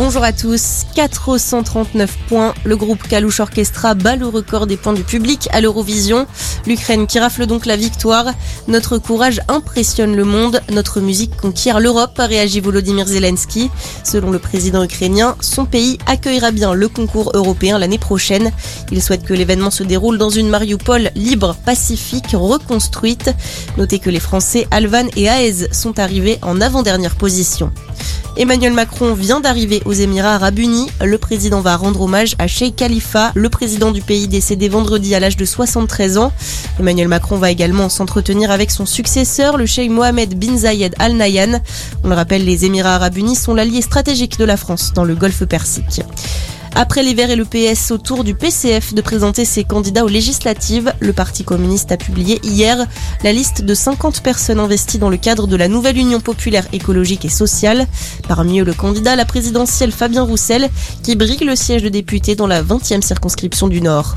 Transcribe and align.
bonjour 0.00 0.24
à 0.24 0.32
tous. 0.32 0.86
439 0.94 2.16
points. 2.26 2.54
Le 2.64 2.74
groupe 2.74 3.06
Kalouche 3.06 3.40
Orchestra 3.40 3.92
bat 3.92 4.16
le 4.16 4.26
record 4.26 4.66
des 4.66 4.78
points 4.78 4.94
du 4.94 5.02
public 5.02 5.46
à 5.52 5.60
l'Eurovision. 5.60 6.26
L'Ukraine 6.66 7.06
qui 7.06 7.18
rafle 7.18 7.44
donc 7.44 7.66
la 7.66 7.76
victoire. 7.76 8.24
Notre 8.66 8.96
courage 8.96 9.42
impressionne 9.48 10.16
le 10.16 10.24
monde. 10.24 10.62
Notre 10.72 11.00
musique 11.00 11.36
conquiert 11.36 11.80
l'Europe, 11.80 12.18
a 12.18 12.24
réagi 12.24 12.60
Volodymyr 12.60 13.06
Zelensky. 13.06 13.70
Selon 14.02 14.30
le 14.30 14.38
président 14.38 14.82
ukrainien, 14.82 15.36
son 15.40 15.66
pays 15.66 15.98
accueillera 16.06 16.50
bien 16.50 16.72
le 16.72 16.88
concours 16.88 17.32
européen 17.34 17.78
l'année 17.78 17.98
prochaine. 17.98 18.52
Il 18.90 19.02
souhaite 19.02 19.24
que 19.24 19.34
l'événement 19.34 19.70
se 19.70 19.82
déroule 19.82 20.16
dans 20.16 20.30
une 20.30 20.48
Mariupol 20.48 21.10
libre, 21.14 21.56
pacifique, 21.66 22.30
reconstruite. 22.32 23.34
Notez 23.76 23.98
que 23.98 24.08
les 24.08 24.20
Français 24.20 24.66
Alvan 24.70 25.08
et 25.14 25.26
Aez 25.26 25.68
sont 25.72 25.98
arrivés 25.98 26.38
en 26.40 26.62
avant-dernière 26.62 27.16
position. 27.16 27.70
Emmanuel 28.40 28.72
Macron 28.72 29.12
vient 29.12 29.40
d'arriver 29.40 29.82
aux 29.84 29.92
Émirats 29.92 30.36
arabes 30.36 30.60
unis. 30.60 30.88
Le 31.04 31.18
président 31.18 31.60
va 31.60 31.76
rendre 31.76 32.00
hommage 32.00 32.36
à 32.38 32.46
Sheikh 32.46 32.74
Khalifa, 32.74 33.32
le 33.34 33.50
président 33.50 33.90
du 33.90 34.00
pays 34.00 34.28
décédé 34.28 34.70
vendredi 34.70 35.14
à 35.14 35.20
l'âge 35.20 35.36
de 35.36 35.44
73 35.44 36.16
ans. 36.16 36.32
Emmanuel 36.78 37.08
Macron 37.08 37.36
va 37.36 37.50
également 37.50 37.90
s'entretenir 37.90 38.50
avec 38.50 38.70
son 38.70 38.86
successeur, 38.86 39.58
le 39.58 39.66
Sheikh 39.66 39.90
Mohamed 39.90 40.38
bin 40.38 40.56
Zayed 40.56 40.94
Al 40.98 41.16
Nahyan. 41.16 41.60
On 42.02 42.08
le 42.08 42.14
rappelle, 42.14 42.46
les 42.46 42.64
Émirats 42.64 42.94
arabes 42.94 43.18
unis 43.18 43.36
sont 43.36 43.52
l'allié 43.52 43.82
stratégique 43.82 44.38
de 44.38 44.46
la 44.46 44.56
France 44.56 44.94
dans 44.94 45.04
le 45.04 45.14
Golfe 45.14 45.44
Persique. 45.44 46.00
Après 46.74 47.02
les 47.02 47.14
Verts 47.14 47.30
et 47.30 47.36
le 47.36 47.44
PS, 47.44 47.90
au 47.90 47.98
tour 47.98 48.24
du 48.24 48.34
PCF 48.34 48.94
de 48.94 49.02
présenter 49.02 49.44
ses 49.44 49.64
candidats 49.64 50.04
aux 50.04 50.08
législatives, 50.08 50.92
le 51.00 51.12
Parti 51.12 51.44
communiste 51.44 51.92
a 51.92 51.96
publié 51.96 52.40
hier 52.42 52.86
la 53.22 53.32
liste 53.32 53.62
de 53.62 53.74
50 53.74 54.22
personnes 54.22 54.60
investies 54.60 54.98
dans 54.98 55.10
le 55.10 55.16
cadre 55.16 55.46
de 55.46 55.56
la 55.56 55.68
nouvelle 55.68 55.98
Union 55.98 56.20
populaire 56.20 56.66
écologique 56.72 57.24
et 57.24 57.28
sociale. 57.30 57.86
Parmi 58.28 58.60
eux, 58.60 58.64
le 58.64 58.72
candidat 58.72 59.12
à 59.12 59.16
la 59.16 59.24
présidentielle 59.24 59.92
Fabien 59.92 60.22
Roussel, 60.22 60.70
qui 61.02 61.16
brigue 61.16 61.44
le 61.44 61.56
siège 61.56 61.82
de 61.82 61.88
député 61.88 62.34
dans 62.34 62.46
la 62.46 62.62
20e 62.62 63.02
circonscription 63.02 63.68
du 63.68 63.82
Nord. 63.82 64.16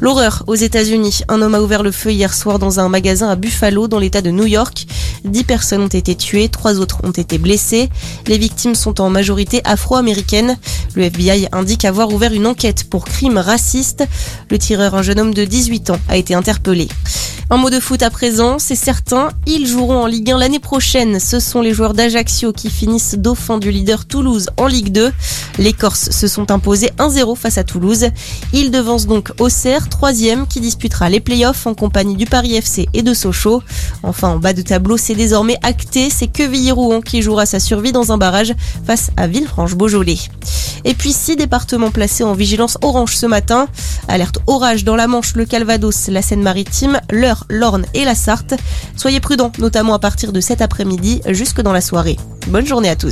L'horreur 0.00 0.42
aux 0.46 0.54
États-Unis. 0.54 1.20
Un 1.28 1.40
homme 1.40 1.54
a 1.54 1.60
ouvert 1.60 1.82
le 1.82 1.92
feu 1.92 2.10
hier 2.10 2.34
soir 2.34 2.58
dans 2.58 2.80
un 2.80 2.88
magasin 2.88 3.28
à 3.28 3.36
Buffalo, 3.36 3.88
dans 3.88 3.98
l'État 3.98 4.20
de 4.20 4.30
New 4.30 4.46
York. 4.46 4.86
Dix 5.24 5.44
personnes 5.44 5.80
ont 5.80 5.88
été 5.88 6.14
tuées, 6.14 6.50
trois 6.50 6.78
autres 6.78 6.98
ont 7.02 7.10
été 7.10 7.38
blessées. 7.38 7.88
Les 8.26 8.36
victimes 8.36 8.74
sont 8.74 9.00
en 9.00 9.08
majorité 9.08 9.62
afro-américaines. 9.64 10.58
Le 10.94 11.04
FBI 11.04 11.48
indique 11.52 11.86
avoir 11.86 12.12
ouvert 12.12 12.34
une 12.34 12.46
enquête 12.46 12.84
pour 12.84 13.06
crime 13.06 13.38
raciste. 13.38 14.04
Le 14.50 14.58
tireur, 14.58 14.94
un 14.94 15.02
jeune 15.02 15.20
homme 15.20 15.34
de 15.34 15.44
18 15.44 15.90
ans, 15.90 15.98
a 16.08 16.18
été 16.18 16.34
interpellé. 16.34 16.88
Un 17.50 17.58
mot 17.58 17.68
de 17.68 17.78
foot 17.78 18.02
à 18.02 18.08
présent, 18.08 18.58
c'est 18.58 18.74
certain, 18.74 19.28
ils 19.46 19.66
joueront 19.66 20.04
en 20.04 20.06
Ligue 20.06 20.30
1 20.30 20.38
l'année 20.38 20.58
prochaine. 20.58 21.20
Ce 21.20 21.40
sont 21.40 21.60
les 21.60 21.74
joueurs 21.74 21.92
d'Ajaccio 21.92 22.52
qui 22.54 22.70
finissent 22.70 23.16
dauphin 23.18 23.58
du 23.58 23.70
leader 23.70 24.06
Toulouse 24.06 24.48
en 24.56 24.66
Ligue 24.66 24.90
2. 24.92 25.12
Les 25.58 25.74
Corses 25.74 26.10
se 26.10 26.26
sont 26.26 26.50
imposés 26.50 26.90
1-0 26.98 27.36
face 27.36 27.58
à 27.58 27.64
Toulouse. 27.64 28.06
Ils 28.54 28.70
devancent 28.70 29.06
donc 29.06 29.30
Auxerre, 29.38 29.90
troisième, 29.90 30.46
qui 30.46 30.60
disputera 30.60 31.10
les 31.10 31.20
playoffs 31.20 31.66
en 31.66 31.74
compagnie 31.74 32.16
du 32.16 32.24
Paris 32.24 32.56
FC 32.56 32.88
et 32.94 33.02
de 33.02 33.12
Sochaux. 33.12 33.62
Enfin, 34.02 34.28
en 34.28 34.38
bas 34.38 34.54
de 34.54 34.62
tableau, 34.62 34.96
c'est 34.96 35.14
désormais 35.14 35.58
acté, 35.62 36.08
c'est 36.08 36.28
Quevilly-Rouen 36.28 37.02
qui 37.02 37.20
jouera 37.20 37.44
sa 37.44 37.60
survie 37.60 37.92
dans 37.92 38.10
un 38.10 38.16
barrage 38.16 38.54
face 38.86 39.10
à 39.18 39.26
Villefranche-Beaujolais. 39.26 40.18
Et 40.84 40.94
puis 40.94 41.12
six 41.12 41.36
départements 41.36 41.90
placés 41.90 42.24
en 42.24 42.34
vigilance 42.34 42.78
orange 42.82 43.16
ce 43.16 43.26
matin. 43.26 43.68
Alerte 44.08 44.38
orage 44.46 44.84
dans 44.84 44.96
la 44.96 45.06
Manche, 45.06 45.34
le 45.34 45.46
Calvados, 45.46 46.08
la 46.08 46.20
Seine-Maritime, 46.20 47.00
l'Orne 47.48 47.86
et 47.94 48.04
la 48.04 48.14
Sarthe. 48.14 48.54
Soyez 48.96 49.20
prudents, 49.20 49.52
notamment 49.58 49.94
à 49.94 49.98
partir 49.98 50.32
de 50.32 50.40
cet 50.40 50.62
après-midi 50.62 51.22
jusque 51.28 51.60
dans 51.60 51.72
la 51.72 51.80
soirée. 51.80 52.18
Bonne 52.46 52.66
journée 52.66 52.90
à 52.90 52.96
tous. 52.96 53.02